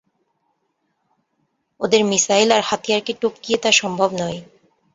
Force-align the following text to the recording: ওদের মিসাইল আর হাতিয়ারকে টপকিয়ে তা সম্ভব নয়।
ওদের 1.79 2.01
মিসাইল 2.05 2.49
আর 2.51 2.61
হাতিয়ারকে 2.69 3.13
টপকিয়ে 3.21 3.57
তা 3.63 3.69
সম্ভব 3.71 4.09
নয়। 4.21 4.39